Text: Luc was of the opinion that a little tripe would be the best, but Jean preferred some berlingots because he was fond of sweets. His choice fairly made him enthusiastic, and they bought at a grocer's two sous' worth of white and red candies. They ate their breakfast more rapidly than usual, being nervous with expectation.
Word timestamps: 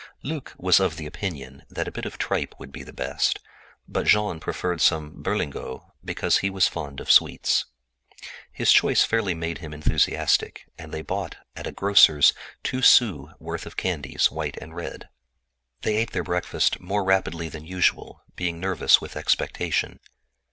Luc 0.23 0.55
was 0.57 0.79
of 0.79 0.95
the 0.95 1.05
opinion 1.05 1.61
that 1.69 1.87
a 1.87 1.91
little 1.91 2.09
tripe 2.09 2.55
would 2.57 2.71
be 2.71 2.81
the 2.81 2.91
best, 2.91 3.37
but 3.87 4.07
Jean 4.07 4.39
preferred 4.39 4.81
some 4.81 5.21
berlingots 5.21 5.83
because 6.03 6.39
he 6.39 6.49
was 6.49 6.67
fond 6.67 6.99
of 6.99 7.11
sweets. 7.11 7.65
His 8.51 8.71
choice 8.71 9.03
fairly 9.03 9.35
made 9.35 9.59
him 9.59 9.75
enthusiastic, 9.75 10.65
and 10.75 10.91
they 10.91 11.03
bought 11.03 11.35
at 11.55 11.67
a 11.67 11.71
grocer's 11.71 12.33
two 12.63 12.81
sous' 12.81 13.31
worth 13.37 13.67
of 13.67 13.73
white 14.31 14.57
and 14.57 14.75
red 14.75 14.85
candies. 15.01 15.07
They 15.83 15.97
ate 15.97 16.13
their 16.13 16.23
breakfast 16.23 16.79
more 16.79 17.03
rapidly 17.03 17.47
than 17.47 17.67
usual, 17.67 18.23
being 18.35 18.59
nervous 18.59 19.01
with 19.01 19.15
expectation. 19.15 19.99